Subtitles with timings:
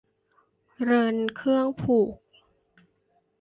[0.81, 2.13] เรือนเครื่องผูก